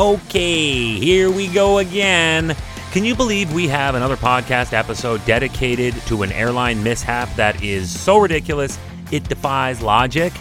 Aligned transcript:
Okay, 0.00 0.98
here 0.98 1.30
we 1.30 1.46
go 1.46 1.76
again. 1.76 2.56
Can 2.90 3.04
you 3.04 3.14
believe 3.14 3.52
we 3.52 3.68
have 3.68 3.94
another 3.94 4.16
podcast 4.16 4.72
episode 4.72 5.22
dedicated 5.26 5.92
to 6.06 6.22
an 6.22 6.32
airline 6.32 6.82
mishap 6.82 7.28
that 7.34 7.62
is 7.62 8.00
so 8.00 8.16
ridiculous 8.16 8.78
it 9.12 9.24
defies 9.24 9.82
logic? 9.82 10.32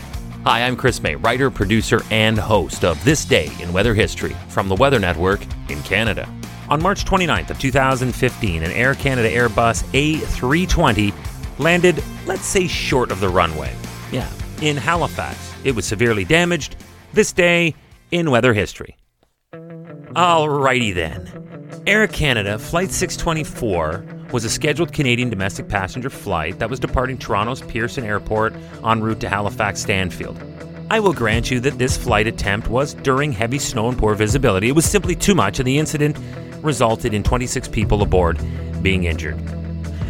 Hi, 0.45 0.66
I'm 0.66 0.77
Chris 0.77 1.03
May, 1.03 1.17
writer, 1.17 1.52
producer, 1.52 2.03
and 2.09 2.38
host 2.38 2.85
of 2.85 3.03
This 3.03 3.25
Day 3.25 3.52
in 3.59 3.73
Weather 3.73 3.93
History 3.93 4.34
from 4.48 4.70
the 4.70 4.75
Weather 4.75 4.98
Network 4.98 5.41
in 5.67 5.84
Canada. 5.84 6.34
On 6.70 6.81
March 6.81 7.03
29th 7.03 7.49
of 7.49 7.59
2015, 7.59 8.63
an 8.63 8.71
Air 8.71 8.95
Canada 8.95 9.30
Airbus 9.30 9.84
A320 9.91 11.13
landed, 11.59 12.02
let's 12.26 12.45
say, 12.45 12.66
short 12.66 13.12
of 13.12 13.20
the 13.20 13.27
runway. 13.27 13.76
Yeah, 14.09 14.31
in 14.62 14.77
Halifax. 14.77 15.53
It 15.66 15.76
was 15.76 15.85
severely 15.85 16.23
damaged. 16.23 16.77
This 17.12 17.34
day 17.34 17.76
in 18.12 18.31
weather 18.31 18.53
history. 18.53 18.95
Alrighty 20.16 20.94
then. 20.94 21.81
Air 21.86 22.08
Canada 22.08 22.58
Flight 22.58 22.90
624 22.90 24.04
was 24.31 24.44
a 24.44 24.50
scheduled 24.50 24.91
Canadian 24.91 25.30
domestic 25.30 25.70
passenger 25.70 26.09
flight 26.09 26.58
that 26.58 26.70
was 26.70 26.80
departing 26.80 27.17
Toronto's 27.17 27.62
Pearson 27.62 28.04
Airport 28.04 28.55
en 28.84 29.02
route 29.02 29.20
to 29.20 29.30
Halifax 29.30 29.81
Stanfield. 29.81 30.41
I 30.90 31.00
will 31.00 31.14
grant 31.14 31.52
you 31.52 31.59
that 31.59 31.77
this 31.77 31.95
flight 31.95 32.26
attempt 32.26 32.67
was 32.70 32.95
during 32.95 33.31
heavy 33.31 33.59
snow 33.59 33.88
and 33.88 33.98
poor 33.98 34.16
visibility. 34.16 34.70
It 34.70 34.76
was 34.76 34.86
simply 34.86 35.16
too 35.16 35.36
much, 35.36 35.59
and 35.59 35.67
the 35.67 35.77
incident 35.77 36.17
resulted 36.64 37.14
in 37.14 37.22
26 37.22 37.67
people 37.67 38.02
aboard 38.02 38.39
being 38.81 39.03
injured. 39.03 39.39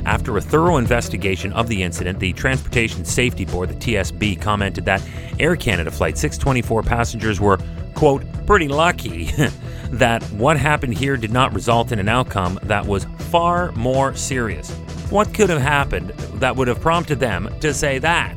After 0.06 0.38
a 0.38 0.42
thorough 0.42 0.78
investigation 0.78 1.52
of 1.52 1.68
the 1.68 1.84
incident, 1.84 2.20
the 2.20 2.32
Transportation 2.32 3.04
Safety 3.04 3.44
Board, 3.44 3.70
the 3.70 3.76
TSB, 3.76 4.40
commented 4.42 4.86
that 4.86 5.04
Air 5.40 5.58
Canada 5.58 5.92
Flight 5.92 6.18
624 6.18 6.84
passengers 6.84 7.42
were, 7.42 7.60
quote, 7.96 8.24
pretty 8.46 8.70
lucky 8.70 9.30
that 9.92 10.24
what 10.32 10.58
happened 10.58 10.98
here 10.98 11.18
did 11.18 11.32
not 11.32 11.54
result 11.54 11.92
in 11.92 12.00
an 12.00 12.10
outcome 12.10 12.60
that 12.64 12.86
was 12.86 13.06
far 13.32 13.72
more 13.74 14.16
serious. 14.16 14.72
What 15.10 15.34
could 15.34 15.50
have 15.50 15.62
happened 15.62 16.10
that 16.36 16.56
would 16.56 16.68
have 16.68 16.80
prompted 16.80 17.20
them 17.20 17.50
to 17.62 17.74
say 17.74 17.98
that? 18.00 18.36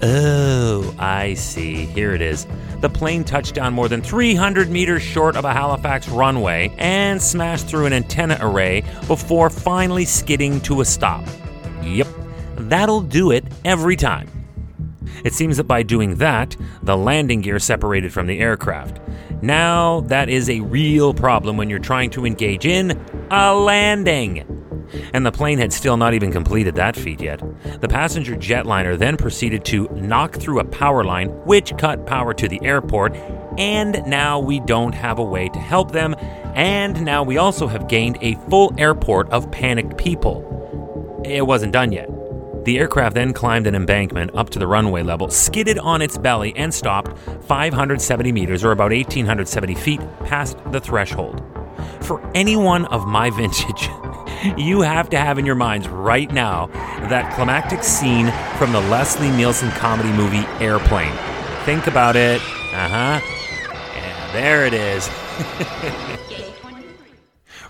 Oh, 0.00 0.94
I 0.98 1.34
see. 1.34 1.86
Here 1.86 2.14
it 2.14 2.22
is. 2.22 2.46
The 2.80 2.88
plane 2.88 3.24
touched 3.24 3.54
down 3.54 3.74
more 3.74 3.88
than 3.88 4.00
300 4.00 4.70
meters 4.70 5.02
short 5.02 5.34
of 5.34 5.44
a 5.44 5.52
Halifax 5.52 6.08
runway 6.08 6.72
and 6.78 7.20
smashed 7.20 7.66
through 7.66 7.86
an 7.86 7.92
antenna 7.92 8.38
array 8.40 8.84
before 9.08 9.50
finally 9.50 10.04
skidding 10.04 10.60
to 10.60 10.80
a 10.80 10.84
stop. 10.84 11.24
Yep, 11.82 12.06
that'll 12.56 13.00
do 13.00 13.32
it 13.32 13.44
every 13.64 13.96
time. 13.96 14.30
It 15.24 15.34
seems 15.34 15.56
that 15.56 15.64
by 15.64 15.82
doing 15.82 16.14
that, 16.16 16.56
the 16.84 16.96
landing 16.96 17.40
gear 17.40 17.58
separated 17.58 18.12
from 18.12 18.28
the 18.28 18.38
aircraft. 18.38 19.00
Now, 19.40 20.00
that 20.02 20.28
is 20.28 20.50
a 20.50 20.60
real 20.60 21.14
problem 21.14 21.56
when 21.56 21.70
you're 21.70 21.78
trying 21.78 22.10
to 22.10 22.26
engage 22.26 22.66
in 22.66 23.00
a 23.30 23.54
landing. 23.54 24.54
And 25.12 25.24
the 25.24 25.32
plane 25.32 25.58
had 25.58 25.72
still 25.72 25.96
not 25.96 26.14
even 26.14 26.32
completed 26.32 26.74
that 26.76 26.96
feat 26.96 27.20
yet. 27.20 27.42
The 27.80 27.88
passenger 27.88 28.34
jetliner 28.34 28.98
then 28.98 29.16
proceeded 29.16 29.64
to 29.66 29.88
knock 29.90 30.36
through 30.36 30.60
a 30.60 30.64
power 30.64 31.04
line, 31.04 31.28
which 31.44 31.76
cut 31.76 32.06
power 32.06 32.32
to 32.34 32.48
the 32.48 32.60
airport, 32.64 33.14
and 33.58 34.02
now 34.06 34.38
we 34.38 34.60
don't 34.60 34.94
have 34.94 35.18
a 35.18 35.24
way 35.24 35.48
to 35.50 35.58
help 35.58 35.92
them, 35.92 36.14
and 36.54 37.04
now 37.04 37.22
we 37.22 37.36
also 37.36 37.66
have 37.66 37.88
gained 37.88 38.16
a 38.22 38.34
full 38.48 38.72
airport 38.78 39.28
of 39.30 39.50
panicked 39.50 39.98
people. 39.98 41.22
It 41.24 41.46
wasn't 41.46 41.72
done 41.72 41.92
yet. 41.92 42.08
The 42.64 42.78
aircraft 42.78 43.14
then 43.14 43.32
climbed 43.32 43.66
an 43.66 43.74
embankment 43.74 44.30
up 44.34 44.50
to 44.50 44.58
the 44.58 44.66
runway 44.66 45.02
level, 45.02 45.30
skidded 45.30 45.78
on 45.78 46.02
its 46.02 46.18
belly, 46.18 46.54
and 46.56 46.72
stopped 46.72 47.16
570 47.44 48.32
meters, 48.32 48.64
or 48.64 48.72
about 48.72 48.90
1,870 48.90 49.74
feet, 49.74 50.00
past 50.24 50.58
the 50.70 50.80
threshold. 50.80 51.42
For 52.00 52.20
anyone 52.34 52.84
of 52.86 53.06
my 53.06 53.30
vintage, 53.36 53.88
you 54.56 54.82
have 54.82 55.10
to 55.10 55.18
have 55.18 55.38
in 55.38 55.46
your 55.46 55.54
minds 55.54 55.88
right 55.88 56.30
now 56.30 56.66
that 57.08 57.34
climactic 57.34 57.82
scene 57.82 58.32
from 58.58 58.72
the 58.72 58.80
Leslie 58.82 59.30
Nielsen 59.30 59.70
comedy 59.72 60.12
movie 60.12 60.46
Airplane. 60.62 61.12
Think 61.64 61.86
about 61.86 62.16
it. 62.16 62.40
Uh 62.72 62.88
huh. 62.88 63.20
And 63.94 64.34
there 64.34 64.66
it 64.66 64.74
is. 64.74 65.08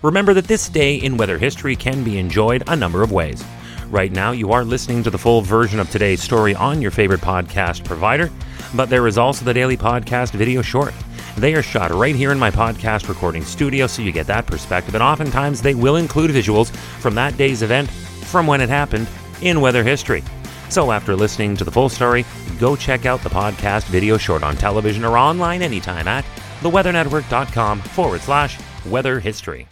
Remember 0.01 0.33
that 0.33 0.45
this 0.45 0.69
day 0.69 0.95
in 0.95 1.17
weather 1.17 1.37
history 1.37 1.75
can 1.75 2.03
be 2.03 2.17
enjoyed 2.17 2.63
a 2.67 2.75
number 2.75 3.03
of 3.03 3.11
ways. 3.11 3.43
Right 3.89 4.11
now, 4.11 4.31
you 4.31 4.51
are 4.51 4.63
listening 4.63 5.01
to 5.03 5.09
the 5.09 5.17
full 5.17 5.41
version 5.41 5.79
of 5.79 5.89
today's 5.89 6.21
story 6.21 6.53
on 6.53 6.79
your 6.79 6.91
favorite 6.91 7.21
podcast 7.21 7.83
provider, 7.83 8.29
but 8.75 8.87
there 8.87 9.07
is 9.07 9.17
also 9.17 9.43
the 9.43 9.53
daily 9.53 9.77
podcast 9.77 10.31
video 10.31 10.61
short. 10.61 10.93
They 11.37 11.55
are 11.55 11.63
shot 11.63 11.89
right 11.89 12.15
here 12.15 12.31
in 12.31 12.37
my 12.37 12.51
podcast 12.51 13.09
recording 13.09 13.43
studio, 13.43 13.87
so 13.87 14.03
you 14.03 14.11
get 14.11 14.27
that 14.27 14.45
perspective, 14.45 14.93
and 14.93 15.01
oftentimes 15.03 15.63
they 15.63 15.73
will 15.73 15.95
include 15.95 16.29
visuals 16.29 16.69
from 16.99 17.15
that 17.15 17.35
day's 17.35 17.63
event 17.63 17.89
from 17.89 18.45
when 18.45 18.61
it 18.61 18.69
happened 18.69 19.07
in 19.41 19.59
weather 19.59 19.83
history. 19.83 20.23
So 20.69 20.91
after 20.91 21.15
listening 21.15 21.57
to 21.57 21.63
the 21.63 21.71
full 21.71 21.89
story, 21.89 22.25
go 22.59 22.75
check 22.75 23.07
out 23.07 23.23
the 23.23 23.29
podcast 23.29 23.85
video 23.85 24.17
short 24.17 24.43
on 24.43 24.55
television 24.55 25.03
or 25.03 25.17
online 25.17 25.63
anytime 25.63 26.07
at 26.07 26.25
theweathernetwork.com 26.59 27.81
forward 27.81 28.21
slash 28.21 28.59
weather 28.85 29.19
history. 29.19 29.67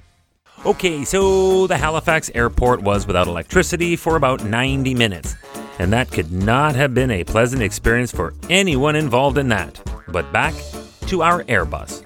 Okay, 0.66 1.06
so 1.06 1.68
the 1.68 1.78
Halifax 1.78 2.32
airport 2.34 2.82
was 2.82 3.06
without 3.06 3.28
electricity 3.28 3.96
for 3.96 4.16
about 4.16 4.44
90 4.44 4.96
minutes, 4.96 5.36
and 5.78 5.94
that 5.94 6.12
could 6.12 6.32
not 6.32 6.76
have 6.76 6.96
been 6.96 7.12
a 7.12 7.24
pleasant 7.24 7.62
experience 7.62 8.12
for 8.12 8.34
anyone 8.50 8.96
involved 8.96 9.38
in 9.38 9.50
that. 9.50 9.80
But 10.08 10.34
back 10.34 10.56
to 11.08 11.22
our 11.22 11.44
Airbus. 11.44 12.04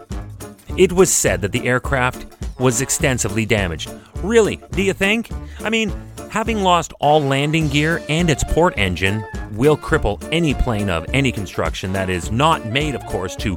It 0.78 0.92
was 0.92 1.12
said 1.12 1.42
that 1.42 1.54
the 1.54 1.66
aircraft 1.66 2.26
was 2.60 2.82
extensively 2.82 3.46
damaged. 3.46 3.92
Really, 4.18 4.62
do 4.72 4.82
you 4.82 4.94
think? 4.94 5.30
I 5.62 5.70
mean, 5.70 5.92
having 6.30 6.62
lost 6.62 6.92
all 7.00 7.22
landing 7.22 7.70
gear 7.70 8.04
and 8.10 8.30
its 8.30 8.44
port 8.44 8.74
engine 8.78 9.26
will 9.54 9.78
cripple 9.78 10.22
any 10.32 10.54
plane 10.54 10.90
of 10.90 11.06
any 11.14 11.32
construction 11.32 11.94
that 11.94 12.10
is 12.10 12.32
not 12.32 12.66
made, 12.66 12.96
of 12.96 13.06
course, 13.06 13.36
to 13.38 13.56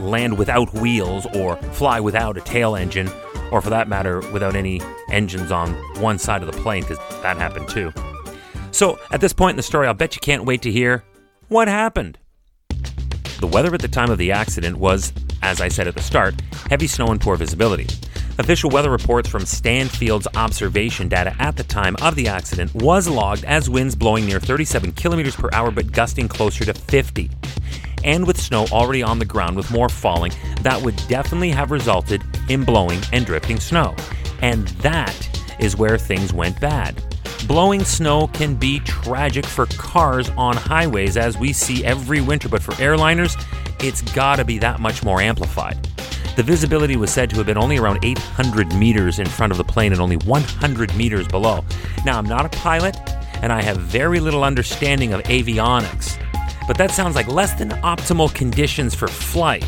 land 0.00 0.36
without 0.36 0.72
wheels 0.74 1.26
or 1.34 1.56
fly 1.72 1.98
without 1.98 2.36
a 2.36 2.42
tail 2.42 2.76
engine 2.76 3.08
or 3.54 3.60
for 3.60 3.70
that 3.70 3.86
matter, 3.88 4.18
without 4.32 4.56
any 4.56 4.80
engines 5.12 5.52
on 5.52 5.74
one 6.00 6.18
side 6.18 6.42
of 6.42 6.52
the 6.52 6.60
plane, 6.60 6.82
because 6.82 6.98
that 7.22 7.36
happened 7.36 7.68
too. 7.68 7.92
So, 8.72 8.98
at 9.12 9.20
this 9.20 9.32
point 9.32 9.50
in 9.50 9.56
the 9.56 9.62
story, 9.62 9.86
I'll 9.86 9.94
bet 9.94 10.16
you 10.16 10.20
can't 10.20 10.44
wait 10.44 10.62
to 10.62 10.72
hear 10.72 11.04
what 11.46 11.68
happened. 11.68 12.18
The 13.38 13.46
weather 13.46 13.72
at 13.72 13.80
the 13.80 13.86
time 13.86 14.10
of 14.10 14.18
the 14.18 14.32
accident 14.32 14.76
was, 14.78 15.12
as 15.40 15.60
I 15.60 15.68
said 15.68 15.86
at 15.86 15.94
the 15.94 16.02
start, 16.02 16.34
heavy 16.68 16.88
snow 16.88 17.12
and 17.12 17.20
poor 17.20 17.36
visibility. 17.36 17.86
Official 18.40 18.70
weather 18.70 18.90
reports 18.90 19.28
from 19.28 19.46
Stanfield's 19.46 20.26
observation 20.34 21.08
data 21.08 21.36
at 21.38 21.54
the 21.54 21.62
time 21.62 21.94
of 22.02 22.16
the 22.16 22.26
accident 22.26 22.74
was 22.74 23.06
logged 23.06 23.44
as 23.44 23.70
winds 23.70 23.94
blowing 23.94 24.26
near 24.26 24.40
37 24.40 24.90
kilometers 24.94 25.36
per 25.36 25.48
hour 25.52 25.70
but 25.70 25.92
gusting 25.92 26.26
closer 26.26 26.64
to 26.64 26.74
50 26.74 27.30
and 28.04 28.26
with 28.26 28.40
snow 28.40 28.66
already 28.70 29.02
on 29.02 29.18
the 29.18 29.24
ground 29.24 29.56
with 29.56 29.70
more 29.70 29.88
falling, 29.88 30.32
that 30.60 30.80
would 30.80 30.96
definitely 31.08 31.50
have 31.50 31.70
resulted 31.70 32.22
in 32.48 32.64
blowing 32.64 33.00
and 33.12 33.26
drifting 33.26 33.58
snow. 33.58 33.96
And 34.42 34.68
that 34.68 35.14
is 35.58 35.76
where 35.76 35.98
things 35.98 36.32
went 36.32 36.60
bad. 36.60 37.02
Blowing 37.46 37.84
snow 37.84 38.28
can 38.28 38.54
be 38.54 38.80
tragic 38.80 39.44
for 39.44 39.66
cars 39.66 40.30
on 40.30 40.56
highways, 40.56 41.16
as 41.16 41.36
we 41.36 41.52
see 41.52 41.84
every 41.84 42.20
winter, 42.20 42.48
but 42.48 42.62
for 42.62 42.72
airliners, 42.72 43.42
it's 43.80 44.00
gotta 44.12 44.44
be 44.44 44.58
that 44.58 44.80
much 44.80 45.02
more 45.02 45.20
amplified. 45.20 45.76
The 46.36 46.42
visibility 46.42 46.96
was 46.96 47.12
said 47.12 47.30
to 47.30 47.36
have 47.36 47.46
been 47.46 47.58
only 47.58 47.76
around 47.76 48.04
800 48.04 48.74
meters 48.74 49.18
in 49.18 49.26
front 49.26 49.52
of 49.52 49.58
the 49.58 49.64
plane 49.64 49.92
and 49.92 50.00
only 50.00 50.16
100 50.16 50.96
meters 50.96 51.28
below. 51.28 51.64
Now, 52.04 52.18
I'm 52.18 52.24
not 52.24 52.46
a 52.46 52.48
pilot, 52.48 52.96
and 53.42 53.52
I 53.52 53.62
have 53.62 53.76
very 53.76 54.20
little 54.20 54.42
understanding 54.42 55.12
of 55.12 55.22
avionics, 55.24 56.18
but 56.66 56.78
that 56.78 56.90
sounds 56.90 57.14
like 57.14 57.28
less 57.28 57.54
than 57.54 57.70
optimal 57.70 58.34
conditions 58.34 58.94
for 58.94 59.08
flight. 59.08 59.66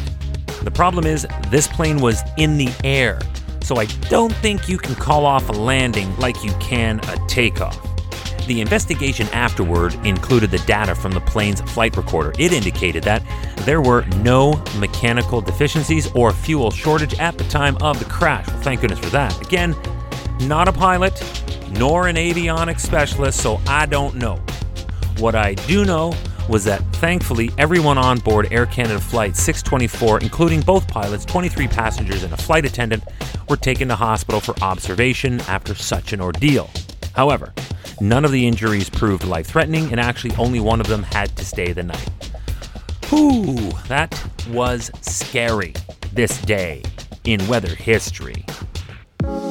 The 0.62 0.70
problem 0.70 1.06
is, 1.06 1.26
this 1.49 1.69
plane 1.69 1.99
was 1.99 2.20
in 2.37 2.56
the 2.56 2.73
air, 2.82 3.20
so 3.62 3.76
I 3.76 3.87
don't 4.09 4.32
think 4.35 4.69
you 4.69 4.79
can 4.79 4.94
call 4.94 5.26
off 5.26 5.49
a 5.49 5.53
landing 5.53 6.15
like 6.17 6.43
you 6.43 6.53
can 6.61 7.00
a 7.09 7.26
takeoff. 7.29 7.79
The 8.47 8.61
investigation 8.61 9.26
afterward 9.29 9.94
included 10.06 10.53
the 10.53 10.59
data 10.59 10.94
from 10.94 11.11
the 11.11 11.20
plane's 11.20 11.61
flight 11.62 11.97
recorder. 11.97 12.32
It 12.38 12.53
indicated 12.53 13.03
that 13.03 13.23
there 13.61 13.82
were 13.82 14.05
no 14.23 14.62
mechanical 14.79 15.41
deficiencies 15.41 16.11
or 16.12 16.32
fuel 16.32 16.70
shortage 16.70 17.19
at 17.19 17.38
the 17.38 17.44
time 17.44 17.76
of 17.82 17.99
the 17.99 18.05
crash. 18.05 18.47
Well, 18.47 18.62
thank 18.62 18.82
goodness 18.82 19.00
for 19.00 19.11
that. 19.11 19.41
Again, 19.41 19.75
not 20.43 20.69
a 20.69 20.73
pilot, 20.73 21.20
nor 21.73 22.06
an 22.06 22.15
avionics 22.15 22.81
specialist, 22.81 23.41
so 23.41 23.61
I 23.67 23.85
don't 23.87 24.15
know. 24.15 24.37
What 25.19 25.35
I 25.35 25.55
do 25.55 25.85
know 25.85 26.15
was 26.48 26.64
that 26.64 26.81
thankfully 26.96 27.50
everyone 27.58 27.98
on 27.98 28.19
board 28.19 28.48
Air 28.52 28.66
Canada 28.66 29.00
Flight 29.00 29.37
624, 29.37 30.20
including 30.20 30.60
both 30.60 30.87
pilots, 30.88 31.25
23 31.25 31.66
passengers, 31.69 32.22
and 32.22 32.32
a 32.32 32.37
flight 32.37 32.64
attendant, 32.64 33.04
were 33.48 33.56
taken 33.56 33.88
to 33.88 33.96
hospital 33.96 34.40
for 34.40 34.54
observation 34.62 35.40
after 35.43 35.75
such 35.75 36.12
an 36.12 36.20
ordeal. 36.20 36.70
However, 37.14 37.52
none 38.00 38.25
of 38.25 38.32
the 38.32 38.46
injuries 38.46 38.90
proved 38.90 39.25
life 39.25 39.46
threatening, 39.46 39.90
and 39.90 40.00
actually 40.00 40.34
only 40.37 40.60
one 40.60 40.81
of 40.81 40.87
them 40.87 41.02
had 41.02 41.34
to 41.37 41.44
stay 41.44 41.72
the 41.72 41.82
night. 41.82 42.10
Whew, 43.08 43.72
that 43.88 44.14
was 44.50 44.90
scary 45.00 45.75
this 46.12 46.40
day 46.43 46.82
in 47.25 47.46
weather 47.48 47.75
history. 47.75 48.44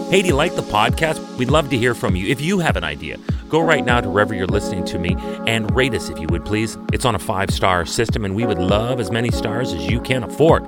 Hey, 0.09 0.21
do 0.21 0.27
you 0.27 0.35
like 0.35 0.55
the 0.55 0.61
podcast? 0.61 1.37
We'd 1.37 1.49
love 1.49 1.69
to 1.69 1.77
hear 1.77 1.93
from 1.93 2.15
you. 2.15 2.27
If 2.27 2.39
you 2.39 2.59
have 2.59 2.75
an 2.75 2.83
idea, 2.83 3.17
go 3.49 3.61
right 3.61 3.83
now 3.85 4.01
to 4.01 4.09
wherever 4.09 4.33
you're 4.33 4.47
listening 4.47 4.85
to 4.85 4.99
me 4.99 5.15
and 5.47 5.73
rate 5.75 5.93
us 5.93 6.09
if 6.09 6.19
you 6.19 6.27
would 6.29 6.45
please. 6.45 6.77
It's 6.91 7.05
on 7.05 7.15
a 7.15 7.19
five 7.19 7.49
star 7.51 7.85
system, 7.85 8.25
and 8.25 8.35
we 8.35 8.45
would 8.45 8.59
love 8.59 8.99
as 8.99 9.11
many 9.11 9.31
stars 9.31 9.73
as 9.73 9.87
you 9.87 9.99
can 10.01 10.23
afford. 10.23 10.65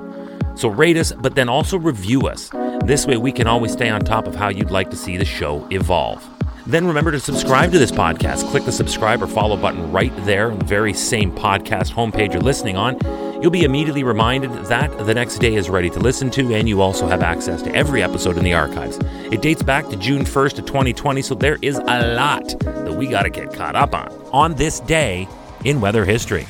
So 0.58 0.70
rate 0.70 0.98
us, 0.98 1.12
but 1.12 1.36
then 1.36 1.50
also 1.50 1.78
review 1.78 2.28
us. 2.28 2.50
This 2.86 3.06
way, 3.06 3.18
we 3.18 3.32
can 3.32 3.48
always 3.48 3.74
stay 3.74 3.90
on 3.90 4.02
top 4.02 4.28
of 4.28 4.36
how 4.36 4.50
you'd 4.50 4.72
like 4.72 4.90
to 4.92 4.96
see 4.96 5.18
the 5.18 5.26
show 5.26 5.68
evolve. 5.72 6.28
Then 6.66 6.86
remember 6.86 7.12
to 7.12 7.20
subscribe 7.20 7.72
to 7.72 7.80
this 7.80 7.92
podcast. 7.92 8.50
Click 8.50 8.66
the 8.66 8.72
subscribe 8.72 9.22
or 9.22 9.28
follow 9.28 9.56
button 9.56 9.92
right 9.92 10.14
there 10.26 10.52
on 10.52 10.60
the 10.60 10.66
very 10.66 10.94
same 10.94 11.32
podcast 11.32 11.94
homepage 11.94 12.34
you're 12.34 12.42
listening 12.42 12.76
on. 12.76 12.98
You'll 13.40 13.52
be 13.52 13.66
immediately 13.66 14.04
reminded 14.04 14.52
that 14.66 14.98
the 15.06 15.14
next 15.14 15.38
day 15.38 15.54
is 15.54 15.70
ready 15.70 15.92
to 15.92 16.00
listen 16.00 16.32
to, 16.32 16.56
and 16.56 16.68
you 16.68 16.82
also 16.82 17.08
have 17.08 17.22
access 17.22 17.62
to 17.62 17.76
every 17.76 18.02
episode 18.02 18.36
in 18.36 18.44
the 18.44 18.54
archives. 18.54 18.98
It 19.32 19.44
dates 19.44 19.62
back 19.62 19.88
to 19.90 19.96
June 19.96 20.24
1st 20.24 20.58
of 20.58 20.66
2020, 20.66 21.22
so 21.22 21.36
there 21.36 21.60
is 21.62 21.78
a 21.78 22.16
lot 22.16 22.48
that 22.60 22.96
we 22.96 23.06
got 23.06 23.24
to 23.24 23.30
get 23.30 23.54
caught 23.54 23.76
up 23.76 23.94
on 23.94 24.12
on 24.34 24.56
this 24.56 24.80
day 24.80 25.28
in 25.66 25.80
weather 25.80 26.04
history. 26.04 26.48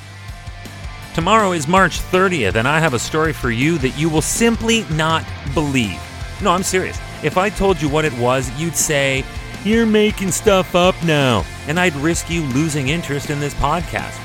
Tomorrow 1.13 1.51
is 1.51 1.68
March 1.68 2.00
30th, 2.00 2.56
and 2.56 2.68
I 2.68 2.80
have 2.80 2.94
a 2.94 3.00
story 3.00 3.34
for 3.34 3.51
you 3.51 3.78
that 3.80 3.98
you 3.98 4.07
will 4.07 4.22
simply 4.22 4.86
not 4.92 5.25
believe. 5.54 6.00
No, 6.42 6.51
I'm 6.51 6.63
serious. 6.63 6.98
If 7.22 7.38
I 7.38 7.50
told 7.50 7.81
you 7.81 7.89
what 7.89 8.06
it 8.06 8.13
was, 8.18 8.50
you'd 8.57 8.78
say, 8.78 9.25
you're 9.66 9.86
making 9.86 10.31
stuff 10.31 10.74
up 10.74 10.95
now. 11.04 11.44
And 11.68 11.80
I'd 11.80 11.95
risk 11.95 12.30
you 12.30 12.44
losing 12.44 12.88
interest 12.88 13.30
in 13.30 13.42
this 13.42 13.56
podcast. 13.56 14.18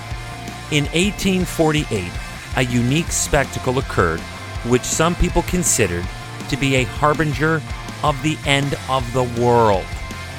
In 0.70 0.84
1848, 0.84 2.12
a 2.56 2.64
unique 2.64 3.10
spectacle 3.10 3.78
occurred 3.78 4.20
which 4.68 4.82
some 4.82 5.14
people 5.14 5.42
considered 5.42 6.06
to 6.48 6.56
be 6.56 6.76
a 6.76 6.84
harbinger 6.84 7.60
of 8.02 8.20
the 8.22 8.36
end 8.46 8.74
of 8.88 9.10
the 9.12 9.24
world. 9.40 9.84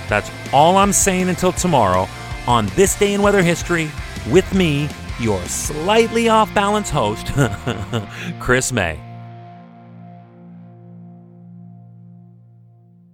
That's 0.09 0.29
all 0.51 0.77
I'm 0.77 0.93
saying 0.93 1.29
until 1.29 1.51
tomorrow 1.51 2.07
on 2.47 2.67
This 2.75 2.97
Day 2.97 3.13
in 3.13 3.21
Weather 3.21 3.43
History 3.43 3.89
with 4.29 4.53
me, 4.53 4.89
your 5.19 5.41
slightly 5.45 6.29
off 6.29 6.53
balance 6.53 6.89
host, 6.89 7.31
Chris 8.39 8.71
May. 8.71 8.99